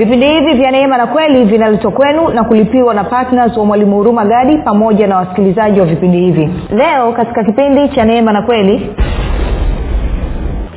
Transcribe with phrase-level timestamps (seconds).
[0.00, 4.24] vipindi hivi vya neema na kweli vinaletwa kwenu na kulipiwa na ptns wa mwalimu huruma
[4.24, 6.50] gadi pamoja na wasikilizaji wa vipindi hivi.
[6.76, 8.90] Leo katika kipindi cha neema na kweli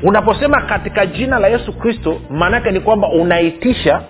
[0.03, 4.01] unaposema katika jina la yesu kristo maanaake ni kwamba unaitisha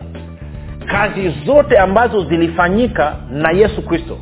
[0.91, 4.17] kazi zote ambazo zilifanyika na yesu kristo.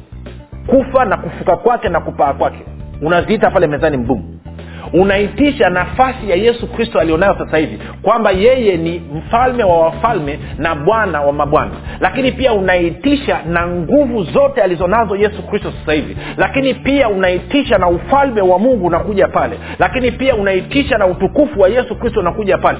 [0.67, 2.65] Kufa na kufuka kwake na kupaa kwake.
[3.01, 4.30] Unaziita pale mezani mbumu
[4.93, 10.75] unaitisha nafasi ya yesu kristo alionayo sasa hivi kwamba yeye ni mfalme wa wafalme na
[10.75, 11.71] bwana wa mabwana.
[11.99, 16.17] Lakini pia unaitisha na nguvu zote alizonazo yesu kristo sasa hivi.
[16.37, 19.57] Lakini pia unaitisha na ufalme wa mungu unakuja pale.
[19.79, 22.79] Lakini pia unaitisha na utukufu wa yesu kristo unakuja pale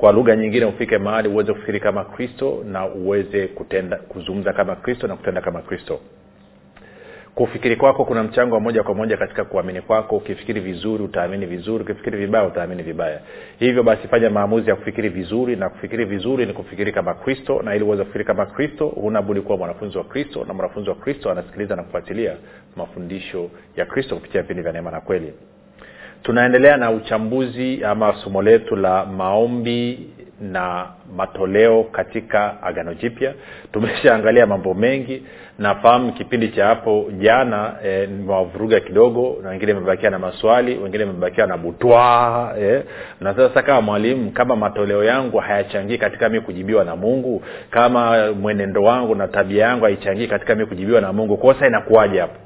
[0.00, 5.06] kwa lugha nyingine ufike mahali uweze kufikiri kama kristo na uweze kutenda kuzungumza kama kristo
[5.06, 6.00] na kutenda kama kristo.
[7.34, 10.16] Kufikiri kwako kuna mchango wa moja kwa moja katika kuamini kwako.
[10.16, 11.84] Ukifikiri vizuri utaamini vizuri.
[11.84, 13.20] Ukifikiri vibaya utaamini vibaya.
[13.58, 17.74] Hivyo basi fanya maamuzi ya kufikiri vizuri na kufikiri vizuri ni kufikiri kama kristo na
[17.74, 21.76] ili uweze kufikiri kama kristo hunabudi kuwa mwanafunzi wa kristo na mwanafunzi wa kristo anasikiliza
[21.76, 22.36] na kufuatilia
[22.76, 25.32] mafundisho ya kristo kupitia vipindi vya neema na kweli
[26.22, 30.08] tunaendelea na uchambuzi ama somo letu la maombi
[30.40, 33.34] na matoleo katika agano jipya.
[33.72, 35.22] Tumeshaangalia mambo mengi.
[35.58, 41.46] Nafahamu kipindi cha hapo jana e, nimewavuruga kidogo na wengine imebakia na maswali wengine imebakia
[41.46, 42.82] na butwaa e,
[43.20, 48.82] na sasa kama mwalimu kama matoleo yangu hayachangii katika mi kujibiwa na mungu kama mwenendo
[48.82, 52.36] wangu na tabia yangu haichangii katika mi kujibiwa na mungu kosa inakuwaje hapo?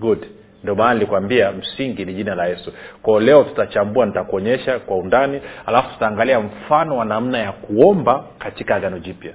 [0.00, 0.26] Good
[0.66, 2.72] ndio maana nilikwambia msingi ni jina la yesu.
[3.02, 8.98] Kwao leo tutachambua nitakuonyesha kwa undani alafu tutaangalia mfano wa namna ya kuomba katika agano
[8.98, 9.32] jipya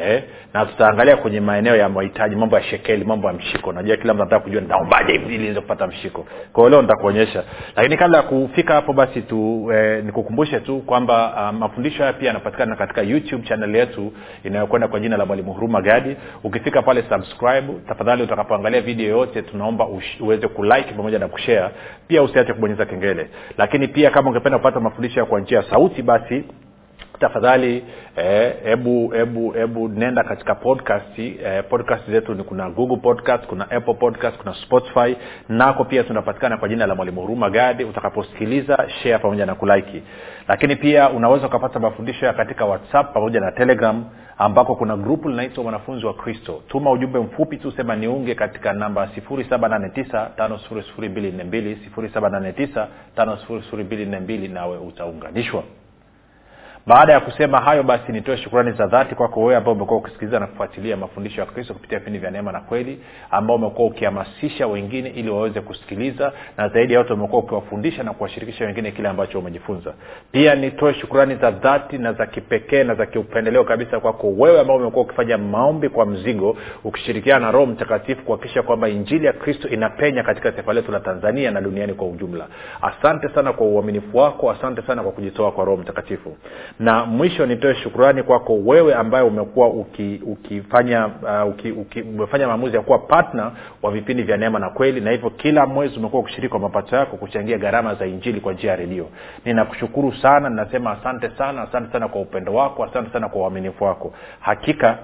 [0.00, 0.22] eh?
[0.54, 3.72] na tutaangalia kwenye maeneo ya mahitaji mambo ya shekeli mambo ya mshiko.
[3.72, 6.26] Najua kila mtu anataka kujua nitaombaje niweze kupata mshiko.
[6.52, 7.42] Kwao leo nitakuonyesha.
[7.76, 12.26] Lakini kabla ya kufika hapo basi tu eh, nikukumbushe tu kwamba uh, mafundisho haya pia
[12.28, 14.12] yanapatikana katika youtube chanel yetu
[14.44, 16.16] inayokwenda kwa jina la mwalimu huruma gadi.
[16.44, 19.86] Ukifika pale subscribe tafadhali utakapoangalia video yote tunaomba
[20.20, 21.68] uweze kulike pamoja na kushare.
[22.08, 23.30] Pia usiache kubonyeza kengele.
[23.58, 26.44] Lakini pia kama ungependa kupata mafundisho ya kwa njia sauti basi
[27.18, 27.84] tafadhali
[28.64, 33.70] hebu eh, hebu hebu nenda katika podcast eh, podcast zetu ni kuna google podcast kuna
[33.70, 35.16] apple podcast kuna spotify.
[35.48, 37.84] Nako pia tunapatikana kwa jina la mwalimu huruma gadi.
[37.84, 40.02] Utakaposikiliza share pamoja na kulaiki
[40.48, 44.04] lakini pia unaweza ukapata mafundisho ya katika whatsapp pamoja na telegram
[44.38, 46.62] ambako kuna grupu linaitwa wanafunzi wa kristo.
[46.68, 50.28] Tuma ujumbe mfupi tu sema niunge katika namba 789
[53.16, 55.62] 789 nawe utaunganishwa
[56.88, 60.46] baada ya kusema hayo basi nitoe shukrani za dhati kwako wewe ambao umekuwa ukisikiliza na
[60.46, 65.30] kufuatilia mafundisho ya kristo kupitia vipindi vya neema na kweli ambao umekuwa ukihamasisha wengine ili
[65.30, 69.94] waweze kusikiliza na zaidi ya yote umekuwa ukiwafundisha na kuwashirikisha wengine kile ambacho umejifunza.
[70.32, 74.76] Pia nitoe shukrani za dhati na za kipekee na za kiupendeleo kabisa kwako wewe ambao
[74.76, 80.22] umekuwa ukifanya maombi kwa mzigo ukishirikiana na roho mtakatifu kuhakikisha kwamba injili ya kristo inapenya
[80.22, 82.46] katika taifa letu la tanzania na duniani kwa ujumla.
[82.82, 86.36] Asante sana kwa uaminifu wako asante sana kwa kujitoa kwa roho mtakatifu
[86.78, 92.76] na mwisho nitoe shukurani kwako wewe ambaye umekuwa uki, ukifanya uh, uki, uki, umefanya maamuzi
[92.76, 96.48] ya kuwa patna wa vipindi vya neema na kweli na hivyo kila mwezi umekuwa ukishiriki
[96.50, 99.06] kwa mapato yako kuchangia gharama za injili kwa njia ya redio.
[99.44, 104.12] Ninakushukuru sana ninasema asante sana asante sana kwa upendo wako asante sana kwa uaminifu wako.
[104.40, 104.98] Hakika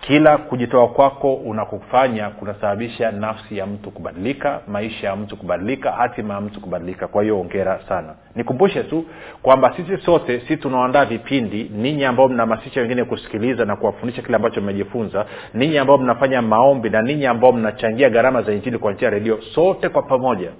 [0.00, 6.40] kila kujitoa kwako unakufanya kunasababisha nafsi ya mtu kubadilika maisha ya mtu kubadilika hatima ya
[6.40, 7.08] mtu kubadilika.
[7.08, 8.14] Kwa hiyo ongera sana.
[8.34, 9.04] Nikumbushe tu
[9.42, 14.60] kwamba sisi sote si tunaoandaa vipindi ninyi ambao mnahamasisha wengine kusikiliza na kuwafundisha kile ambacho
[14.60, 19.14] mmejifunza ninyi ambao mnafanya maombi na ninyi ambao mnachangia gharama za injili kwa njia ya
[19.14, 20.50] redio sote kwa pamoja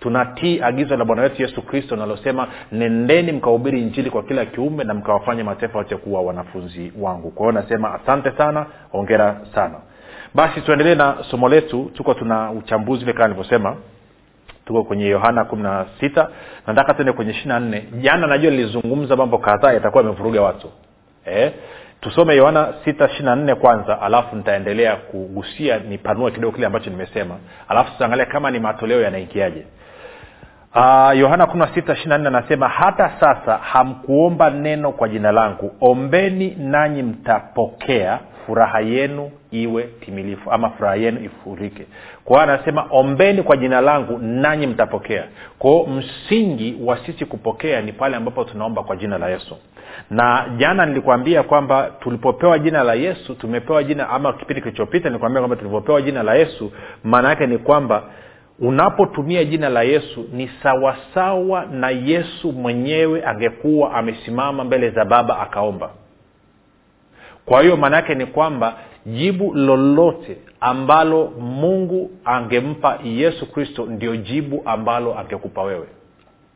[0.00, 4.94] tunatii agizo la bwana wetu yesu kristo linalosema nendeni mkahubiri injili kwa kila kiume na
[4.94, 7.30] mkawafanya mataifa wote kuwa wanafunzi wangu.
[7.30, 9.74] Kwa hiyo nasema asante sana ongera sana.
[10.34, 11.90] Basi tuendelee na somo letu.
[11.94, 13.76] Tuko tuna uchambuzi vile kama nilivyosema.
[14.66, 16.28] Tuko kwenye yohana kumi na sita.
[16.66, 17.84] Nataka tuende kwenye ishiri na nne.
[18.00, 20.70] Jana najua lilizungumza mambo kadhaa yatakuwa yamevuruga watu.
[21.24, 21.52] Eh?
[22.00, 27.36] tusome yohana sita ishiri nne kwanza alafu nitaendelea kugusia nipanue kidogo kile ambacho nimesema.
[27.68, 29.64] Alafu tutaangalia kama ni matoleo yanaingiaje
[31.14, 35.72] yohana uh, 16 anasema hata sasa hamkuomba neno kwa jina langu.
[35.80, 38.18] Ombeni nanyi mtapokea.
[38.46, 41.86] Furaha yenu iwe timilifu ama furaha yenu ifurike.
[42.24, 45.24] Kwa hiyo anasema ombeni kwa jina langu nanyi mtapokea.
[45.58, 49.56] Kwao msingi wa sisi kupokea ni pale ambapo tunaomba kwa jina la yesu.
[50.10, 55.56] Na jana nilikwambia kwamba tulipopewa jina la yesu tumepewa jina ama kipindi kilichopita nilikwambia kwamba
[55.56, 56.72] tulipopewa jina la yesu
[57.04, 58.02] maana yake ni kwamba
[58.60, 65.90] unapotumia jina la yesu ni sawasawa na yesu mwenyewe angekuwa amesimama mbele za baba akaomba.
[67.46, 68.76] Kwa hiyo maana yake ni kwamba
[69.06, 75.86] jibu lolote ambalo mungu angempa yesu kristo ndio jibu ambalo angekupa wewe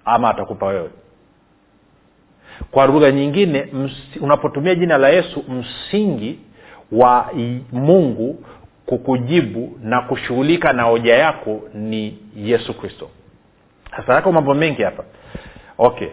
[0.05, 0.91] ama atakupa wewe.
[2.71, 6.39] Kwa lugha nyingine ms, unapotumia jina la yesu msingi
[6.93, 7.31] wa
[7.73, 8.45] mungu
[8.87, 13.11] kukujibu na kushughulika na hoja yako ni yesu kristo.
[13.97, 15.05] Sasa yako mambo mengi hapa.
[15.79, 16.09] Okay.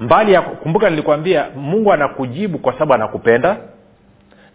[0.00, 3.56] Mbali ya kumbuka nilikwambia mungu anakujibu kwa sababu anakupenda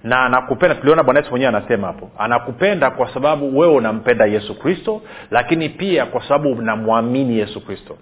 [0.04, 0.76] na anakupenda.
[0.76, 5.02] Tuliona bwana yesu mwenyewe anasema hapo anakupenda kwa sababu wewe unampenda yesu kristo
[5.32, 7.98] lakini pia kwa sababu unamwamini yesu kristo.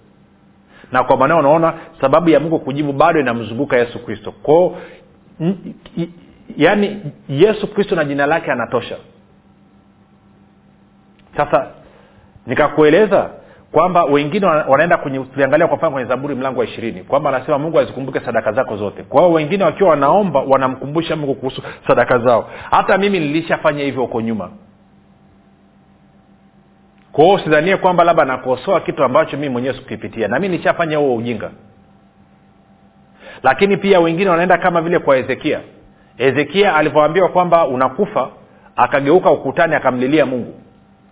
[0.91, 4.31] Na kwa maanao unaona sababu ya mungu kujibu bado inamzunguka yesu kristo.
[4.31, 4.77] Kwao
[6.57, 8.97] yaani yesu kristo na jina lake anatosha
[11.45, 11.67] sasa
[12.47, 13.29] nikakueleza
[13.71, 17.79] kwamba wengine wanaenda kwenye tuliangalia kwa mfano kwenye zaburi mlango wa ishirini kwamba anasema mungu
[17.79, 19.03] azikumbuke sadaka zako zote.
[19.03, 22.49] Kwa hiyo wengine wakiwa wanaomba wanamkumbusha mungu kuhusu sadaka zao.
[22.71, 24.49] Hata mimi nilishafanya hivyo huko nyuma.
[27.11, 30.27] Kwa hiyo kwamba labda nakosoa kitu ambacho mii mwenyewe sikukipitia.
[30.27, 31.51] Na nishafanya huo ujinga.
[33.43, 35.59] Lakini pia wengine wanaenda kama vile kwa hezekia.
[36.17, 38.29] Hezekia alivyoambiwa kwamba unakufa
[38.75, 40.53] akageuka ukutani akamlilia mungu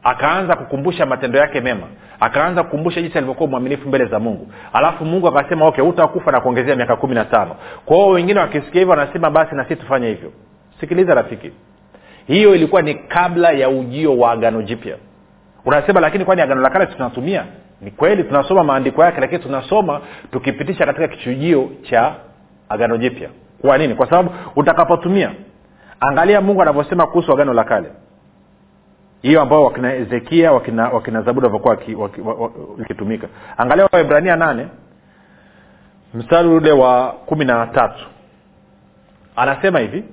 [0.07, 1.87] akaanza kukumbusha matendo yake mema.
[2.19, 4.47] Akaanza kukumbusha jinsi alivyokuwa mwaminifu mbele za mungu.
[4.73, 7.55] Alafu mungu akasema okay utakufa na kuongezea miaka kumi na tano.
[7.85, 10.31] Kwao wengine wakisikia hivyo wanasema basi na sisi tufanye hivyo.
[10.79, 11.51] Sikiliza rafiki.
[12.27, 14.95] Hiyo ilikuwa ni kabla ya ujio wa agano jipya.
[15.65, 17.43] Unasema lakini kwani agano la kale tunatumia?
[17.81, 20.01] Ni kweli tunasoma maandiko yake lakini tunasoma
[20.31, 22.15] tukipitisha katika kichujio cha
[22.69, 23.29] agano jipya.
[23.61, 23.95] Kwa nini?
[23.95, 25.31] Kwa sababu utakapotumia.
[25.99, 27.89] Angalia mungu anavyosema kuhusu agano la kale
[29.21, 31.77] hiyo ambao wakina hezekia wakina, wakina zaburi walivyokuwa
[32.81, 33.27] ikitumika
[33.57, 34.67] angalia waibrania nane
[36.13, 38.05] mstari ule wa kumi na tatu.
[39.35, 40.03] Anasema hivi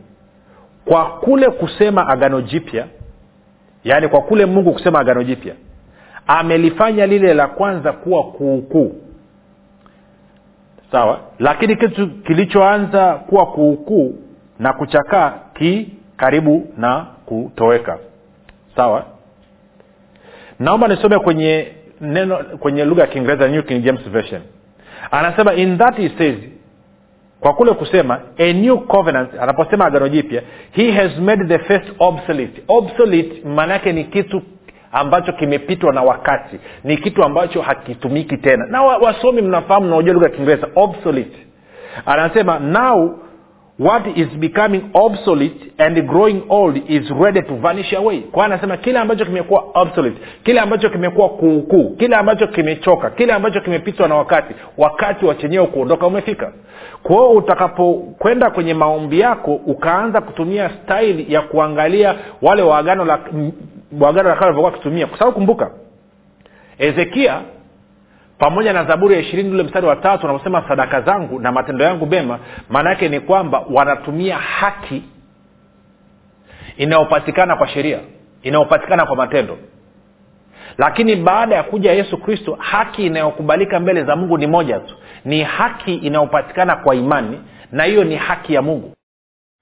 [0.84, 2.86] kwa kule kusema agano jipya
[3.84, 5.54] yaani kwa kule mungu kusema agano jipya
[6.26, 8.94] amelifanya lile la kwanza kuwa kuukuu.
[10.92, 11.20] Sawa?
[11.38, 14.14] Lakini kitu kilichoanza kuwa kuukuu
[14.58, 17.98] na kuchakaa ki karibu na kutoweka
[18.76, 19.04] sawa?
[20.58, 21.68] Naomba nisome kwenye
[22.00, 24.42] neno kwenye lugha ya kiingereza new king james version.
[25.10, 26.36] Anasema in that he says
[27.40, 30.42] kwa kule kusema a new covenant anaposema agano jipya
[30.72, 32.62] he has made the first obsolete.
[32.68, 34.42] Obsolete maana yake ni kitu
[34.92, 36.56] ambacho kimepitwa na wakati.
[36.84, 38.66] Ni kitu ambacho hakitumiki tena.
[38.66, 41.38] Na wasomi mnafahamu naojua lugha ya kiingereza obsolete.
[42.06, 43.18] Anasema now
[43.78, 48.20] what is becoming obsolete and growing old is ready to vanish away.
[48.20, 53.60] Kwa anasema kile ambacho kimekuwa obsolete kile ambacho kimekuwa kuukuu kile ambacho kimechoka kile ambacho
[53.60, 56.52] kimepitwa na wakati wakati wa chenyewe kuondoka umefika.
[57.02, 63.18] Kwao utakapokwenda kwenye maombi yako ukaanza kutumia staili ya kuangalia wale waagano la
[64.00, 65.06] waagano la kale walivyokuwa wakitumia.
[65.06, 65.70] Kwa sababu kumbuka
[66.78, 67.40] hezekia
[68.38, 72.06] pamoja na zaburi ya ishirini ule mstari wa tatu wanaposema sadaka zangu na matendo yangu
[72.06, 72.38] mema
[72.68, 75.02] maana yake ni kwamba wanatumia haki
[76.76, 77.98] inayopatikana kwa sheria
[78.42, 79.58] inayopatikana kwa matendo.
[80.78, 84.94] Lakini baada ya kuja yesu kristo haki inayokubalika mbele za mungu ni moja tu.
[85.24, 87.40] Ni haki inayopatikana kwa imani
[87.72, 88.93] na hiyo ni haki ya mungu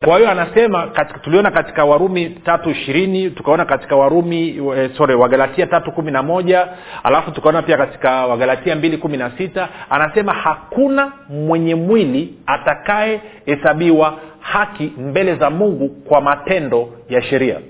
[0.04, 5.66] kwa hiyo anasema katika, tuliona katika warumi tatu ishirini tukaona katika warumi e, sorry wagalatia
[5.66, 6.68] tatu kumi na moja
[7.02, 14.92] alafu tukaona pia katika wagalatia mbili kumi na sita anasema hakuna mwenye mwili atakayehesabiwa haki
[14.98, 17.60] mbele za mungu kwa matendo ya sheria.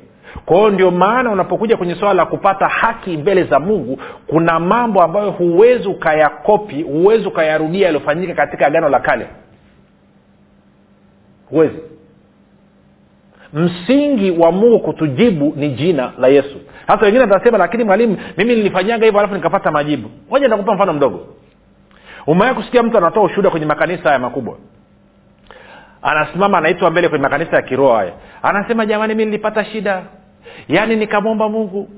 [0.46, 5.02] Kwa hiyo ndio maana unapokuja kwenye swala la kupata haki mbele za mungu kuna mambo
[5.02, 9.26] ambayo huwezi ukayakopi huwezi ukayarudia yaliyofanyika katika agano la kale.
[11.50, 11.78] Huwezi
[13.52, 16.60] msingi wa mungu kutujibu ni jina la yesu.
[16.86, 20.10] Hasa wengine atasema lakini mwalimu mimi nilifanyaga hivyo alafu nikapata majibu.
[20.30, 21.26] Moja nitakupa mfano mdogo.
[22.26, 24.56] Umewai kusikia mtu anatoa ushuhuda kwenye makanisa haya makubwa?
[26.02, 28.12] Anasimama anaitwa mbele kwenye makanisa ya kiroho haya.
[28.42, 30.02] Anasema jamani mi nilipata shida.
[30.68, 31.88] Yaani nikamwomba mungu.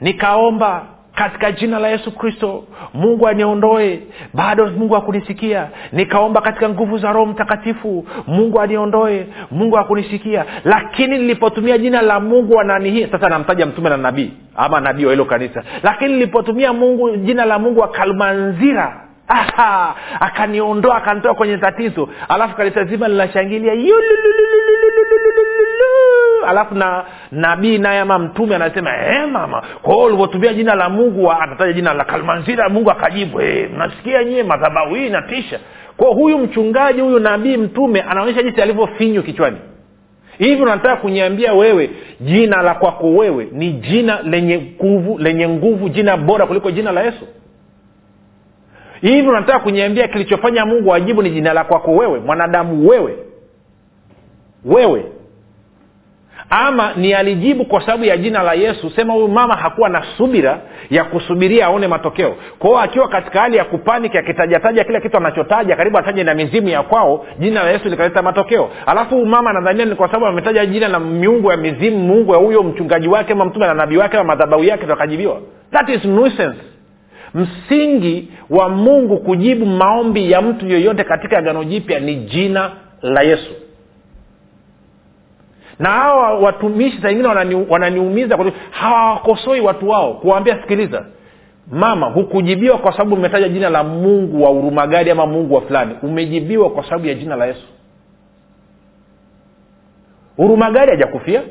[0.00, 0.84] Nikaomba
[1.22, 4.00] katika jina la yesu kristo mungu aniondoe.
[4.34, 9.26] Bado mungu akunisikia nikaomba katika nguvu za roho mtakatifu mungu aniondoe.
[9.50, 15.04] Mungu akunisikia lakini nilipotumia jina la mungu wananihii sasa namtaja mtume na nabii ama nabii
[15.04, 15.62] wa hilo kanisa.
[15.82, 22.08] Lakini nilipotumia mungu jina la mungu wa kalmanzira Aha, akaniondoa akanitoa kwenye tatizo.
[22.28, 23.74] Alafu kanisa zima linashangilia
[26.46, 31.32] alafu na nabii naye ama mtume anasema e, mama kwa hiyo ulivyotumia jina la mungu
[31.32, 35.60] anataja jina la kalmanzira mungu akajibu e, mnasikia nyie madhabahu hii inatisha.
[35.96, 39.56] Kwa huyu mchungaji huyu nabii mtume anaonyesha jinsi alivyofinywa kichwani.
[40.38, 46.16] Hivi unataka kuniambia wewe jina la kwako wewe ni jina lenye nguvu lenye nguvu jina
[46.16, 47.26] bora kuliko jina la yesu
[49.00, 53.16] hivi unataka kuniambia kilichofanya mungu ajibu ni jina la kwako wewe mwanadamu wewe.
[54.64, 55.04] Wewe.
[56.50, 60.60] Ama ni alijibu kwa sababu ya jina la yesu sema huyu mama hakuwa na subira
[60.90, 62.36] ya kusubiria aone matokeo.
[62.58, 66.82] Kwao akiwa katika hali ya kupanik akitajataja kile kitu anachotaja karibu ataje na mizimu ya
[66.82, 68.70] kwao jina la yesu likaleta matokeo.
[68.86, 72.38] Alafu huyu mama anadhania ni kwa sababu ametaja jina la miungu ya mizimu mungu ya
[72.38, 75.40] huyo mchungaji wake ama mtume na nabii wake ama madhabau yake akajibiwa
[75.72, 76.58] that is nuisance
[77.34, 82.70] msingi wa mungu kujibu maombi ya mtu yoyote katika agano jipya ni jina
[83.02, 83.50] la yesu.
[85.78, 87.28] Na hawa watumishi saa ingine
[87.68, 90.14] wanani, hawawakosoi watu wao.
[90.14, 91.04] Kuwaambia sikiliza
[91.70, 95.94] mama hukujibiwa kwa sababu umetaja jina la mungu wa urumagadi ama mungu wa fulani.
[96.02, 97.66] Umejibiwa kwa sababu ya jina la yesu.
[100.38, 101.42] Urumagadi hajakufia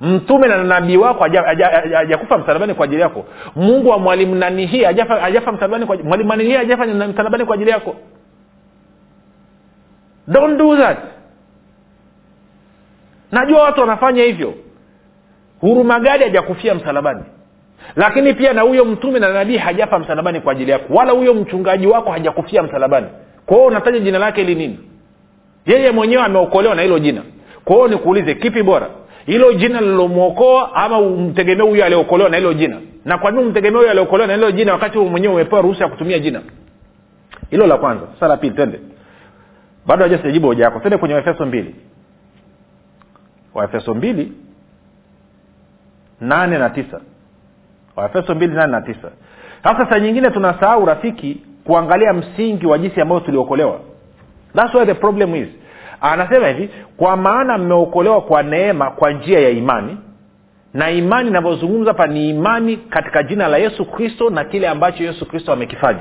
[0.00, 1.24] mtume na nabii wako
[1.94, 3.24] hajakufa msalabani kwa ajili yako.
[3.56, 5.52] Mungu wa mwalimu nanihii hajafa
[6.04, 7.94] mwalimu nanihii hajafa msalabani kwa ajili yako?
[10.28, 10.98] Don't do that.
[13.32, 14.54] Najua watu wanafanya hivyo.
[15.60, 17.22] Hurumagadi hajakufia msalabani.
[17.96, 20.94] Lakini pia na huyo mtume na nabii hajafa msalabani kwa ajili yako.
[20.94, 23.06] Wala huyo mchungaji wako hajakufia msalabani.
[23.46, 24.78] Kwa unataja jina lake ili nini?
[25.66, 27.22] Yeye mwenyewe ameokolewa na hilo jina.
[27.64, 28.88] Kwa nikuulize kipi bora
[29.28, 32.80] hilo jina lilomwokoa ama umtegemee huyo aliokolewa na hilo jina?
[33.04, 36.18] Na kwa nini umtegemee huyo aliokolewa na hilo jina wakati mwenyewe umepewa ruhusa ya kutumia
[36.18, 36.42] jina?
[37.50, 38.06] Hilo la kwanza.
[38.14, 38.80] Sasa la pili twende.
[39.86, 40.78] Bado haja sijajibu hoja yako.
[40.80, 41.74] Twende kwenye waefeso mbili.
[43.54, 44.32] Waefeso mbili
[46.20, 47.00] nane na tisa.
[47.96, 49.10] Waefeso mbili nane na tisa.
[49.64, 53.80] Sasa saa nyingine tunasahau rafiki kuangalia msingi wa jinsi ambayo tuliokolewa.
[54.56, 55.48] Thats where the problem is
[56.00, 59.96] anasema hivi kwa maana mmeokolewa kwa neema kwa njia ya imani
[60.74, 65.26] na imani inavyozungumza hapa ni imani katika jina la yesu kristo na kile ambacho yesu
[65.28, 66.00] kristo amekifanya.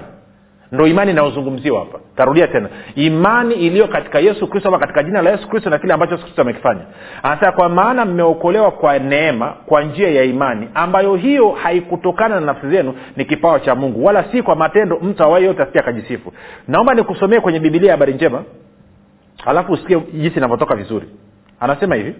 [0.71, 1.99] Ndo imani inayozungumziwa hapa.
[2.15, 2.69] Tarudia tena.
[2.95, 6.23] Imani iliyo katika yesu kristo ama katika jina la yesu kristo na kile ambacho yesu
[6.23, 6.81] kristo amekifanya.
[7.23, 12.69] Anasema kwa maana mmeokolewa kwa neema kwa njia ya imani ambayo hiyo haikutokana na nafsi
[12.69, 16.33] zenu ni kipawa cha mungu wala si kwa matendo mtu awai yote asija akajisifu.
[16.67, 18.43] Naomba nikusomee kwenye bibilia habari njema
[19.47, 21.07] alafu usikie jinsi inavyotoka vizuri.
[21.59, 22.15] Anasema hivi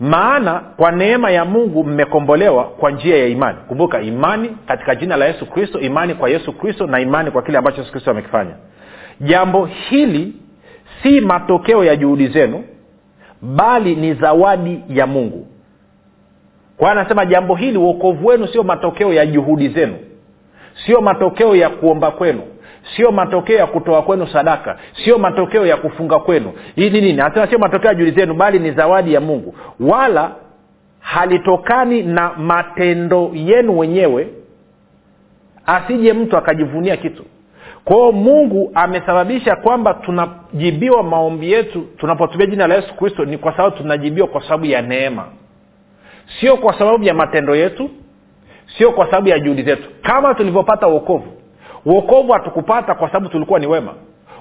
[0.00, 3.58] maana kwa neema ya mungu mmekombolewa kwa njia ya imani.
[3.68, 7.58] Kumbuka imani katika jina la yesu kristo imani kwa yesu kristo na imani kwa kile
[7.58, 8.54] ambacho yesu kristo amekifanya.
[9.20, 10.32] Jambo hili
[11.02, 12.64] si matokeo ya juhudi zenu
[13.42, 15.46] bali ni zawadi ya mungu.
[16.76, 19.96] Kwa hiyo anasema jambo hili uokovu wenu sio matokeo ya juhudi zenu
[20.86, 22.42] sio matokeo ya kuomba kwenu
[22.96, 24.78] sio matokeo ya kutoa kwenu sadaka.
[25.04, 26.52] Sio matokeo ya kufunga kwenu.
[26.76, 27.20] Hii ni nini?
[27.20, 29.54] Anasema sio matokeo ya juhudi zenu bali ni zawadi ya mungu.
[29.80, 30.30] Wala
[31.00, 34.28] halitokani na matendo yenu wenyewe
[35.66, 37.24] asije mtu akajivunia kitu.
[37.84, 43.76] Kwao mungu amesababisha kwamba tunajibiwa maombi yetu tunapotumia jina la yesu kristo ni kwa sababu
[43.76, 45.24] tunajibiwa kwa sababu ya neema.
[46.40, 47.90] Sio kwa sababu ya matendo yetu
[48.78, 49.88] sio kwa sababu ya juhudi zetu.
[50.02, 51.32] Kama tulivyopata uokovu
[51.84, 53.94] uokovu hatukupata kwa sababu tulikuwa ni wema.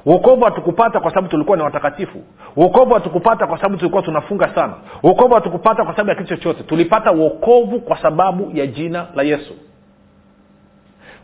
[0.05, 2.24] Uokovu hatukupata kwa sababu tulikuwa ni watakatifu.
[2.55, 4.74] Uokovu hatukupata kwa sababu tulikuwa tunafunga sana.
[5.03, 6.63] Uokovu hatukupata kwa sababu ya kitu chochote.
[6.63, 9.53] Tulipata uokovu kwa sababu ya jina la yesu.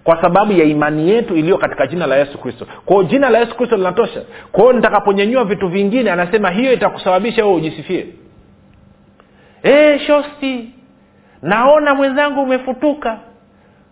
[0.03, 2.67] Kwa sababu ya imani yetu iliyo katika jina la yesu kristo.
[2.86, 4.21] Kwao jina la yesu kristo linatosha.
[4.51, 8.07] Kwao nitakaponyenyua vitu vingine anasema hiyo itakusababisha wewe ujisifie.
[9.63, 10.71] E, shosti.
[11.41, 13.19] Naona mwenzangu umefutuka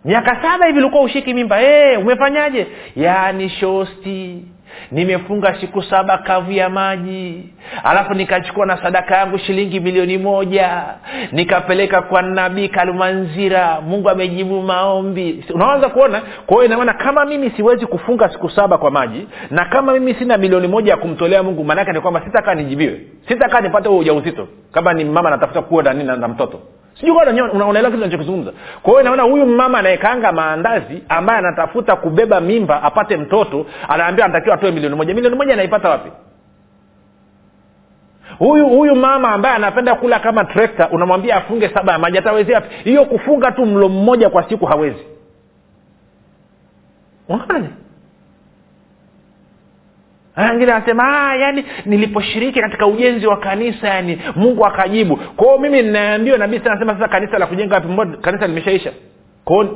[0.06, 1.56] miaka saba hivi ulikuwa ushiki mimba.
[1.58, 2.66] Hey, umefanyaje?
[2.96, 4.44] Yaani shosti.
[4.92, 7.48] Nimefunga siku saba kavu ya maji.
[7.84, 10.82] Alafu nikachukua na sadaka yangu shilingi milioni moja.
[11.32, 15.44] Nikapeleka kwa nabii kalumanzira mungu amejibu maombi.
[15.54, 16.20] Unaanza kuona?
[16.46, 20.36] Kwa hiyo inamaana kama mimi siwezi kufunga siku saba kwa maji na kama mimi sina
[20.38, 23.00] milioni moja ya kumtolea mungu maanaake ni kwamba sitakaa nijibiwe.
[23.28, 24.48] Sitakaa nipate huo ujauzito.
[24.72, 26.60] Kama ni mama natafuta kuwa na, na, na mtoto
[27.00, 27.16] sijui
[27.52, 33.16] unaelewa kitu nachokizungumza kwa hiyo naona huyu mama anayekaanga maandazi ambaye anatafuta kubeba mimba apate
[33.16, 35.14] mtoto anaambia anatakiwa atoe milioni moja.
[35.14, 36.10] Milioni moja anaipata wapi?
[38.38, 42.18] Huyu huyu mama ambaye anapenda kula kama trekta unamwambia afunge saba ya maji
[42.54, 42.74] wapi?
[42.84, 45.06] Hiyo kufunga tu mlo mmoja kwa siku hawezi.
[47.28, 47.68] Unaona
[50.36, 55.16] wengine anasema yani niliposhiriki katika ujenzi wa kanisa yani mungu akajibu.
[55.16, 58.16] Kwao mimi ninaambiwa nabii anasema sasa kanisa la kujenga wapi?
[58.20, 58.92] Kanisa limeshaisha?
[59.44, 59.68] Kwao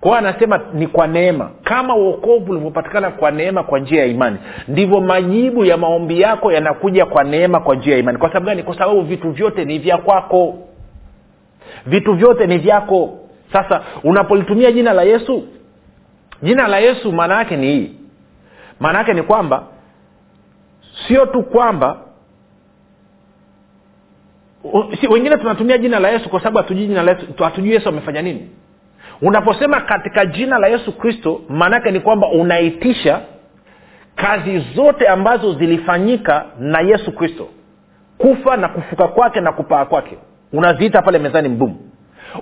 [0.00, 1.50] kwao anasema ni kwa neema.
[1.64, 4.36] Kama uokovu ulivyopatikana kwa neema kwa njia ya imani
[4.68, 8.18] ndivyo majibu ya maombi yako yanakuja kwa neema kwa njia ya imani.
[8.18, 8.62] Kwa sababu gani?
[8.62, 10.58] Kwa sababu vitu vyote ni vya kwako.
[11.86, 13.18] Vitu vyote ni vyako.
[13.52, 15.44] Sasa unapolitumia jina la yesu
[16.42, 17.90] jina la yesu maana yake ni hii.
[18.80, 19.62] Maana yake ni kwamba
[21.08, 21.96] sio tu kwamba
[25.00, 28.22] si, wengine tunatumia jina la yesu kwa sababu hatujui jina la yesu hatujui yesu amefanya
[28.22, 28.50] nini.
[29.22, 33.20] Unaposema katika jina la yesu kristo maanaake ni kwamba unaitisha
[34.14, 37.48] kazi zote ambazo zilifanyika na yesu kristo.
[38.18, 40.18] Kufa na kufuka kwake na kupaa kwake.
[40.52, 41.85] Unaziita pale mezani mbumu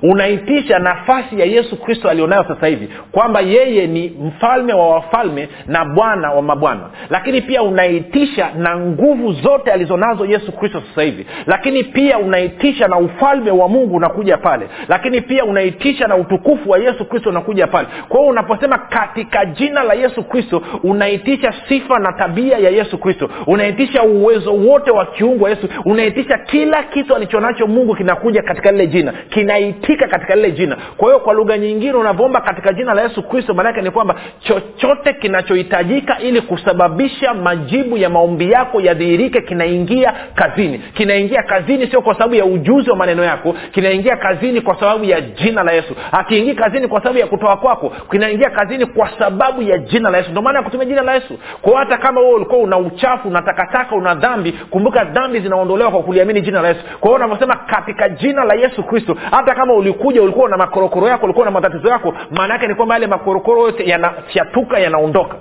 [0.03, 5.85] unaitisha nafasi ya yesu kristo alionayo sasa hivi kwamba yeye ni mfalme wa wafalme na
[5.85, 6.81] bwana wa mabwana.
[7.11, 11.27] Lakini pia unaitisha na nguvu zote alizonazo yesu kristo sasa hivi.
[11.47, 14.69] Lakini pia unaitisha na ufalme wa mungu unakuja pale.
[14.89, 17.89] Lakini pia unaitisha na utukufu wa yesu kristo unakuja pale.
[18.09, 23.31] Kwa hiyo unaposema katika jina la yesu kristo unaitisha sifa na tabia ya yesu kristo.
[23.47, 25.69] Unaitisha uwezo wote wa kiungu wa yesu.
[25.85, 29.13] Unaitisha kila kitu alichonacho mungu kinakuja katika lile jina.
[29.29, 30.77] Kinaitisha kuitika katika lile jina.
[30.97, 35.13] Kwa hiyo kwa lugha nyingine unavyoomba katika jina la yesu kristo maanaake ni kwamba chochote
[35.13, 40.79] kinachohitajika ili kusababisha majibu ya maombi yako yadhihirike kinaingia kazini.
[40.79, 45.21] Kinaingia kazini sio kwa sababu ya ujuzi wa maneno yako kinaingia kazini kwa sababu ya
[45.21, 45.95] jina la yesu.
[46.13, 50.31] Akiingii kazini kwa sababu ya kutoa kwako kinaingia kazini kwa sababu ya jina la yesu.
[50.31, 51.39] Ndio maana ya kutumia jina la yesu.
[51.63, 56.03] Kwao hata kama wewe ulikuwa una uchafu una takataka una dhambi kumbuka dhambi zinaondolewa kwa
[56.03, 56.81] kuliamini jina la yesu.
[57.01, 61.25] Kwa hiyo unavyosema katika jina la yesu kristo hata kama ulikuja ulikuwa na makorokoro yako
[61.25, 65.37] ulikuwa na matatizo yako maana yake ni kwamba yale makorokoro yote yanafyatuka yanaondoka.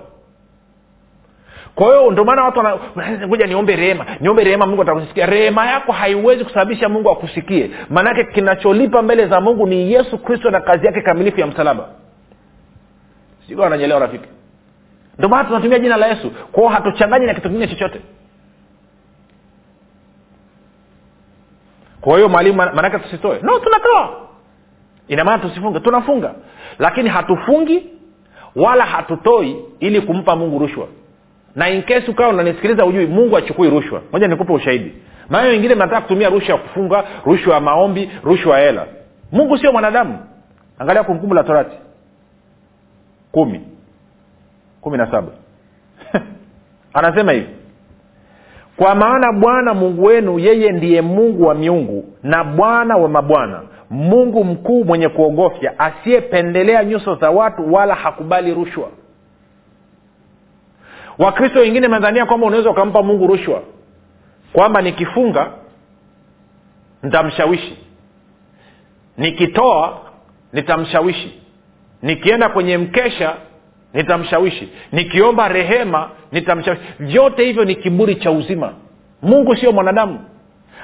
[1.75, 2.61] Kwa hiyo ndio maana watu
[3.27, 5.25] ngoja niombe rehema niombe rehema mungu atakusikia.
[5.25, 7.71] Rehema yako haiwezi kusababisha mungu akusikie.
[7.89, 11.89] Maanake kinacholipa mbele za mungu ni yesu kristo na kazi yake kamilifu ya msalaba.
[13.47, 14.27] Sikuwa ananyelewa rafiki.
[15.17, 16.31] Ndio maana tunatumia jina la yesu.
[16.51, 18.01] Kwao hatuchanganyi na kitu kingine chochote
[22.03, 23.39] kwa hiyo mwalimu maanake tusitoe.
[23.41, 24.09] No tunatoa.
[25.07, 25.79] Ina maana tusifunge.
[25.79, 26.33] Tunafunga.
[26.79, 27.83] Lakini hatufungi
[28.55, 30.87] wala hatutoi ili kumpa mungu rushwa.
[31.55, 34.01] Na inkesi ukawa unanisikiliza ujui mungu achukui rushwa.
[34.11, 34.93] Moja nikupe ushahidi.
[35.29, 38.87] Maana wengine mnataka kutumia rushwa ya kufunga rushwa ya maombi rushwa ya hela.
[39.31, 40.19] Mungu sio mwanadamu.
[40.79, 41.77] Angalia kumbukumbu la torati.
[43.31, 43.61] Kumi.
[44.81, 45.31] Kumi na saba.
[46.93, 47.62] Anasema hivi
[48.77, 54.43] kwa maana bwana mungu wenu yeye ndiye mungu wa miungu na bwana wa mabwana mungu
[54.43, 58.89] mkuu mwenye kuogofya asiyependelea nyuso za watu wala hakubali rushwa.
[61.17, 63.61] Wakristo wengine madhania kwamba unaweza ukampa mungu rushwa
[64.53, 65.51] kwamba nikifunga
[67.03, 67.77] nitamshawishi.
[69.17, 69.99] Nikitoa
[70.53, 71.41] nitamshawishi.
[72.01, 73.35] Nikienda kwenye mkesha
[73.93, 74.69] nitamshawishi.
[74.91, 76.83] Nikiomba rehema nitamshawishi.
[76.99, 78.73] Vyote hivyo ni kiburi cha uzima.
[79.21, 80.19] Mungu sio mwanadamu.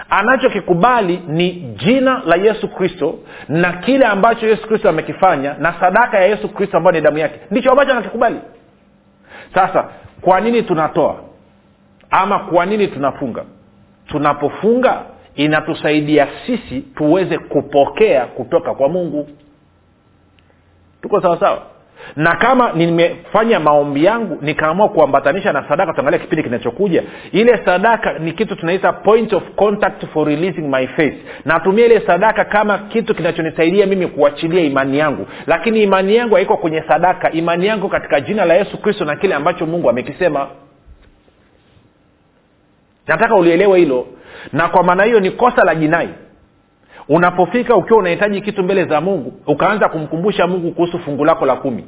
[0.09, 3.19] Anachokikubali ni jina la yesu kristo
[3.49, 7.39] na kile ambacho yesu kristo amekifanya na sadaka ya yesu kristo ambayo ni damu yake.
[7.51, 8.39] Ndicho ambacho anakikubali.
[9.53, 9.89] Sasa
[10.21, 11.15] kwa nini tunatoa?
[12.09, 13.43] Ama kwa nini tunafunga?
[14.07, 15.01] Tunapofunga
[15.35, 19.29] inatusaidia sisi tuweze kupokea kutoka kwa mungu.
[21.01, 21.55] Tuko sawasawa?
[21.57, 21.78] sawa
[22.15, 28.31] na kama nimefanya maombi yangu nikaamua kuambatanisha na sadaka tuangalia kipindi kinachokuja ile sadaka ni
[28.31, 31.15] kitu tunaita point of contact for releasing my faith.
[31.45, 35.27] Natumia ile sadaka kama kitu kinachonisaidia mimi kuachilia imani yangu.
[35.47, 39.35] Lakini imani yangu haiko kwenye sadaka imani yangu katika jina la yesu kristo na kile
[39.35, 40.47] ambacho mungu amekisema.
[43.07, 44.07] Nataka ulielewe hilo.
[44.53, 46.09] Na kwa maana hiyo ni kosa la jinai
[47.09, 51.85] unapofika ukiwa unahitaji kitu mbele za mungu ukaanza kumkumbusha mungu kuhusu fungu lako la kumi.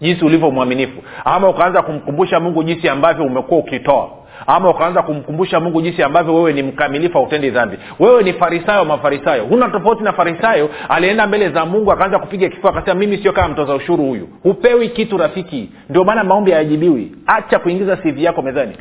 [0.00, 1.02] Jinsi ulivyo mwaminifu.
[1.24, 4.10] Ama ukaanza kumkumbusha mungu jinsi ambavyo umekuwa ukitoa.
[4.46, 7.78] Ama ukaanza kumkumbusha mungu jinsi ambavyo wewe ni mkamilifu hautendi dhambi.
[7.98, 9.44] Wewe ni farisayo mafarisayo.
[9.44, 13.48] Huna tofauti na farisayo alienda mbele za mungu akaanza kupiga kifua akasema mimi sio kama
[13.48, 14.28] mtoza ushuru huyu.
[14.42, 15.70] Hupewi kitu rafiki.
[15.90, 17.12] Ndio maana maombi hayajibiwi.
[17.26, 18.76] Acha kuingiza cv yako mezani.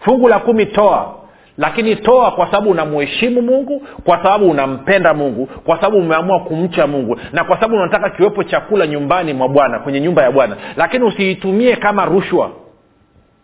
[0.00, 1.14] Fungu la kumi toa
[1.60, 7.16] lakini toa kwa sababu unamuheshimu mungu kwa sababu unampenda mungu kwa sababu umeamua kumcha mungu
[7.32, 10.56] na kwa sababu unataka kiwepo chakula nyumbani mwa bwana kwenye nyumba ya bwana.
[10.76, 12.50] Lakini usiitumie kama rushwa.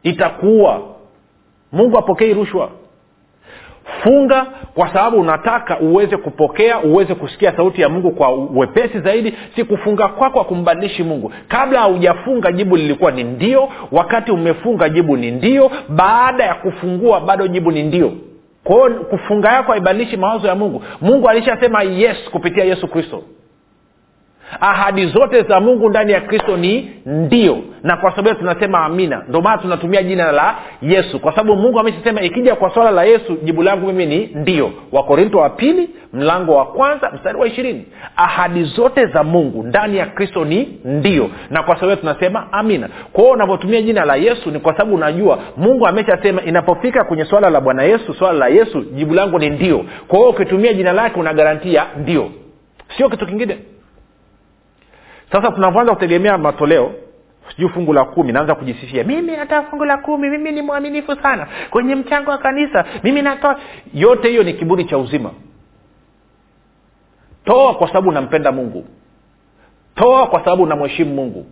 [0.03, 0.83] Itakuua.
[1.73, 2.71] Mungu apokei rushwa
[4.03, 9.35] funga kwa sababu unataka uweze kupokea uweze kusikia sauti ya mungu kwa wepesi zaidi.
[9.57, 11.33] Si kufunga kwako akumbadilishi mungu.
[11.49, 17.47] Kabla haujafunga jibu lilikuwa ni ndio wakati umefunga jibu ni ndio baada ya kufungua bado
[17.49, 18.13] jibu ni ndio.
[18.65, 20.83] Kwao kufunga yako haibadilishi mawazo ya mungu.
[21.01, 23.23] Mungu alishasema yes kupitia yesu kristo
[24.61, 27.59] ahadi zote za mungu ndani ya kristo ni ndio.
[27.83, 29.23] Na kwa sababu tunasema amina.
[29.29, 31.21] Ndio maana tunatumia jina la yesu.
[31.21, 34.71] Kwa sababu mungu ameshasema ikija kwa swala la yesu jibu langu mimi ni ndio.
[34.93, 37.85] Wakorinto wa pili mlango wa kwanza mstari wa ishirini.
[38.17, 41.31] Ahadi zote za mungu ndani ya kristo ni ndio.
[41.51, 42.89] Na kwa sababu tunasema amina.
[43.13, 47.51] Kwa hiyo unavyotumia jina la yesu ni kwa sababu unajua mungu ameshasema inapofika kwenye swala
[47.51, 49.85] la bwana yesu swala la yesu jibu langu ni ndio.
[50.09, 52.31] Kwa hiyo ukitumia jina lake unagarantia ndio.
[52.97, 53.59] Sio kitu kingine
[55.33, 56.93] sasa tunavyoanza kutegemea matoleo
[57.51, 59.05] sijui fungu la kumi naanza kujisifia.
[59.05, 61.47] Mimi natoa fungu la kumi mimi ni mwaminifu sana.
[61.71, 63.57] Kwenye mchango wa kanisa mimi natoa.
[63.95, 65.31] Yote hiyo ni kiburi cha uzima.
[67.45, 68.85] Toa kwa sababu unampenda mungu.
[69.95, 71.47] Toa kwa sababu unamheshimu mungu.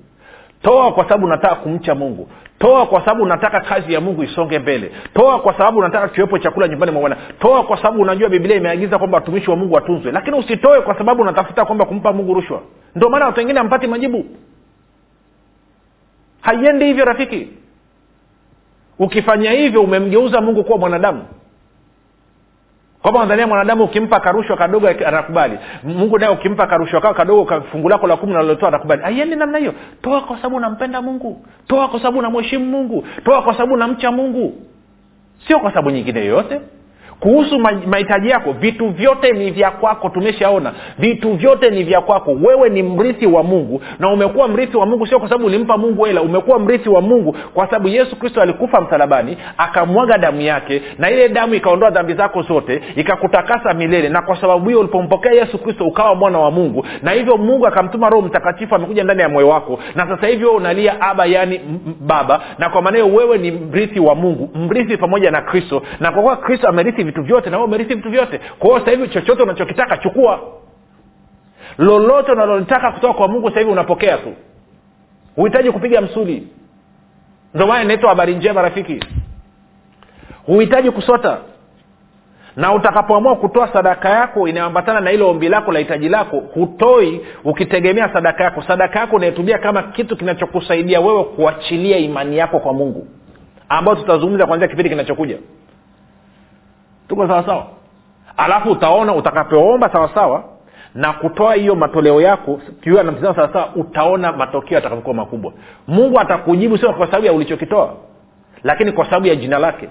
[0.63, 2.29] Toa kwa sababu unataka kumcha mungu.
[2.59, 4.93] Toa kwa sababu unataka kazi ya mungu isonge mbele.
[5.15, 7.17] Toa kwa sababu unataka kiwepo chakula nyumbani mwa bwana.
[7.39, 10.13] Toa kwa sababu unajua biblia imeagiza kwamba watumishi wa mungu watunzwe.
[10.13, 12.61] Lakini usitoe kwa sababu unatafuta kwamba kumpa mungu rushwa
[12.97, 14.25] ndio maana watu wengine hampati majibu.
[16.41, 17.49] Haiendi hivyo rafiki.
[18.99, 21.25] Ukifanya hivyo umemgeuza mungu kuwa mwanadamu.
[23.03, 25.59] Kwamba nadhania mwanadamu ukimpa karushwa kadogo anakubali.
[25.83, 29.03] Mungu naye ukimpa karushwa kao kadogo fungu lako la kumi nalotoa anakubali.
[29.03, 29.75] Haiendi namna hiyo.
[30.03, 31.47] Toa kwa sababu unampenda mungu.
[31.67, 33.07] Toa kwa sababu unamheshimu mungu.
[33.25, 34.63] Toa kwa sababu unamcha mungu.
[35.47, 36.61] Sio kwa sababu nyingine yoyote
[37.21, 40.73] kuhusu mahitaji yako vitu vyote ni vya kwako tumeshaona.
[40.99, 42.31] Vitu vyote ni vya kwako.
[42.43, 43.83] Wewe ni mrithi wa mungu.
[43.99, 46.23] Na umekuwa mrithi wa mungu sio kwa sababu ulimpa mungu hela.
[46.23, 51.29] Umekuwa mrithi wa mungu kwa sababu yesu kristo alikufa msalabani akamwaga damu yake na ile
[51.29, 54.09] damu ikaondoa dhambi zako zote ikakutakasa milele.
[54.09, 56.87] Na kwa sababu hiyo ulipompokea yesu kristo ukawa mwana wa mungu.
[57.03, 59.79] Na hivyo mungu akamtuma roho mtakatifu amekuja ndani ya moyo wako.
[59.95, 61.61] Na sasa hivi wewe unalia aba yani
[62.01, 62.41] baba.
[62.59, 65.83] Na kwa maana hiyo wewe ni mrithi wa mungu mrithi pamoja na kristo.
[66.01, 68.41] Na kwa kuwa kristo amerithi vitu vyote na umerithi vitu vyote.
[68.59, 70.41] Kwa hiyo hivi chochote unachokitaka chukua.
[71.79, 74.35] Lolote unalolitaka kutoka kwa mungu hivi unapokea tu.
[75.37, 76.49] Huhitaji kupiga msuli.
[77.55, 79.01] Ndio maana inaitwa habari njema rafiki.
[80.47, 81.39] Huhitaji kusota.
[82.57, 88.13] Na utakapoamua kutoa sadaka yako inayoambatana na hilo ombi lako la hitaji lako hutoi ukitegemea
[88.13, 88.63] sadaka yako.
[88.63, 93.07] Sadaka yako unaitumia kama kitu kinachokusaidia wewe kuachilia imani yako kwa mungu
[93.69, 95.39] ambayo tutazungumza kuanzia kipindi kinachokuja
[97.09, 97.67] tuko sawasawa
[98.37, 100.45] alafu utaona utakapoomba sawasawa
[100.95, 105.53] na kutoa hiyo matoleo yako kiwa sawasawa utaona matokeo yatakapokuwa makubwa.
[105.89, 107.95] Mungu atakujibu sio kwa sababu ya ulichokitoa
[108.63, 109.89] lakini kwa sababu ya jina lake.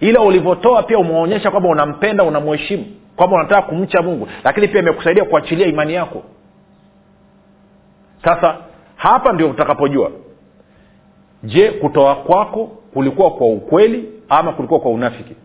[0.00, 2.84] Ila ulivyotoa pia umeonyesha kwamba unampenda unamheshimu
[3.16, 6.22] kwamba unataka kumcha mungu lakini pia imekusaidia kuachilia imani yako.
[8.24, 8.56] Sasa
[8.96, 10.10] hapa ndio utakapojua.
[11.42, 15.36] Je kutoa kwako kulikuwa kwa ukweli ama kulikuwa kwa unafiki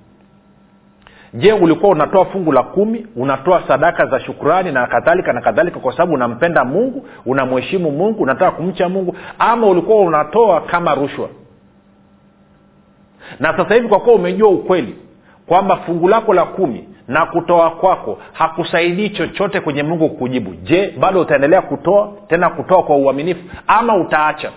[1.33, 5.91] je ulikuwa unatoa fungu la kumi unatoa sadaka za shukrani na kadhalika na kadhalika kwa
[5.91, 11.29] sababu unampenda mungu unamheshimu mungu unataka kumcha mungu ama ulikuwa unatoa kama rushwa?
[13.39, 14.95] Na sasa hivi kwa kuwa umejua ukweli
[15.47, 21.21] kwamba fungu lako la kumi na kutoa kwako hakusaidii chochote kwenye mungu kukujibu je bado
[21.21, 24.51] utaendelea kutoa tena kutoa kwa uaminifu ama utaacha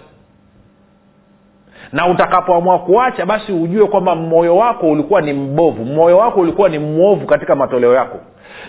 [1.93, 5.85] na utakapoamua kuacha basi ujue kwamba moyo wako ulikuwa ni mbovu.
[5.85, 8.19] Moyo wako ulikuwa ni mwovu katika matoleo yako.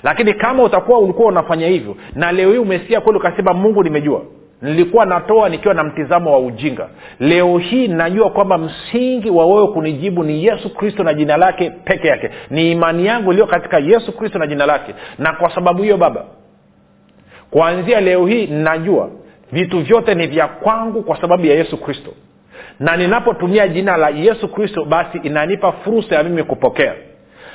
[0.04, 4.22] Lakini kama utakuwa ulikuwa unafanya hivyo na leo hii umesikia kweli ukasema mungu nimejua.
[4.62, 6.88] Nilikuwa natoa nikiwa na mtizamo wa ujinga.
[7.20, 12.08] Leo hii najua kwamba msingi wa wewe kunijibu ni yesu kristo na jina lake peke
[12.08, 12.30] yake.
[12.50, 14.94] Ni imani yangu iliyo katika yesu kristo na jina lake.
[15.18, 16.26] Na kwa sababu hiyo baba
[17.52, 19.10] kuanzia leo hii najua
[19.52, 22.12] vitu vyote ni vya kwangu kwa sababu ya yesu kristo
[22.80, 26.94] na ninapotumia jina la yesu kristo basi inanipa fursa ya mimi kupokea.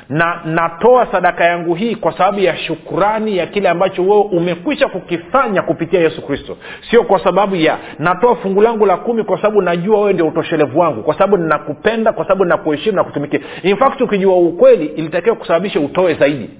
[0.08, 5.62] Na natoa sadaka yangu hii kwa sababu ya shukurani ya kile ambacho wewe umekwisha kukifanya
[5.62, 6.56] kupitia yesu kristo.
[6.90, 10.78] Sio kwa sababu ya natoa fungu langu la kumi kwa sababu najua wewe ndio utoshelevu
[10.78, 13.40] wangu kwa sababu ninakupenda kwa sababu ninakuheshimu na kutumikia.
[13.62, 16.50] In fact ukijua ukweli ilitakiwa kusababisha utoe zaidi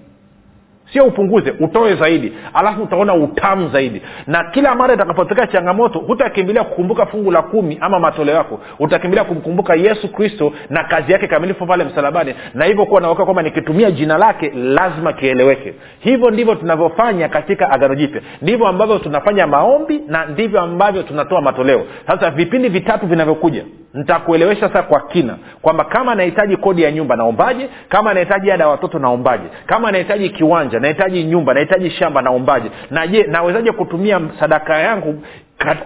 [0.93, 2.33] sio upunguze utoe zaidi.
[2.55, 4.03] Alafu utaona utamu zaidi.
[4.27, 8.61] Na kila mara itakapotokea changamoto hutakimbilia kukumbuka fungu la kumi ama matoleo yako.
[8.79, 12.35] Utakimbilia kumkumbuka yesu kristo na kazi yake kamilifu pale msalabani.
[12.55, 15.75] Na hivyo kuwa naweka kwamba nikitumia jina lake lazima kieleweke.
[15.99, 18.21] Hivyo ndivyo tunavyofanya katika agano jipya.
[18.43, 21.87] Ndivyo ambavyo tunafanya maombi na ndivyo ambavyo tunatoa matoleo.
[22.07, 27.69] Sasa vipindi vitatu vinavyokuja nitakuelewesha sasa kwa kina kwamba kama nahitaji kodi ya nyumba naombaje
[27.89, 32.71] kama nahitaji ada ya watoto naombaje kama nahitaji kiwanja nahitaji nyumba nahitaji shamba naombaje?
[32.91, 35.23] Na je nawezaje kutumia sadaka yangu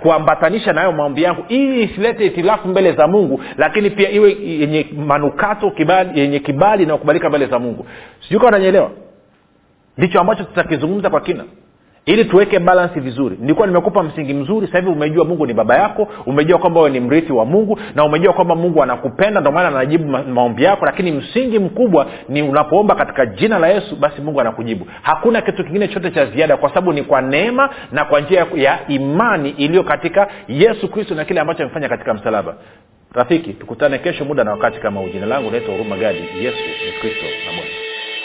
[0.03, 1.45] kuambatanisha nayo maombi yangu?
[1.49, 7.29] Ili isilete itilafu mbele za mungu lakini pia iwe yenye manukato kibali yenye kibali inayokubalika
[7.29, 7.87] mbele za mungu.
[8.23, 8.91] Sijui kawa nanyeelewa
[9.99, 11.45] ndicho ambacho tutakizungumza kwa kina
[12.07, 13.37] ili tuweke balansi vizuri.
[13.41, 17.01] Nilikuwa nimekupa msingi mzuri sasa hivi umejua mungu ni baba yako umejua kwamba wewe ni
[17.01, 21.13] mrithi wa mungu na umejua kwamba mungu anakupenda ndio maana anajibu ma- maombi yako lakini
[21.13, 24.87] msingi mkubwa ni unapoomba katika jina la yesu basi mungu anakujibu.
[25.03, 28.79] Hakuna kitu kingine chote cha ziada kwa sababu ni kwa neema na kwa njia ya
[28.89, 32.55] imani iliyo katika yesu kristo na kile ambacho amefanya katika msalaba.
[33.13, 35.09] Rafiki tukutane kesho muda na wakati kama huu.
[35.09, 36.19] Jina langu naitwa huruma gadi.
[36.19, 37.71] Yesu ni kristo na bwana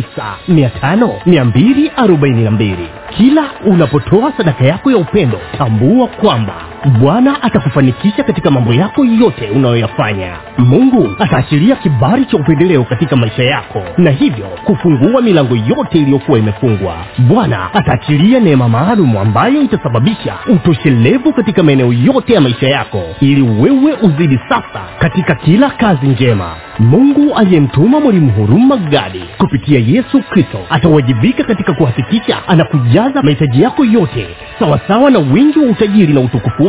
[0.00, 2.76] 7895242
[3.16, 6.54] kila unapotoa sadaka yako ya upendo tambua kwamba
[6.88, 10.32] bwana atakufanikisha katika mambo yako yote unayoyafanya.
[10.58, 16.94] Mungu ataashiria kibali cha upendeleo katika maisha yako na hivyo kufungua milango yote iliyokuwa imefungwa.
[17.18, 23.92] Bwana ataachilia neema maalum ambayo itasababisha utoshelevu katika maeneo yote ya maisha yako ili wewe
[24.02, 26.50] uzidi sasa katika kila kazi njema.
[26.78, 34.26] Mungu aliyemtuma mwalimu huruma gadi kupitia yesu kristo atawajibika katika kuhakikisha anakujaza mahitaji yako yote
[34.58, 36.68] sawasawa na wingi wa utajiri na utukufu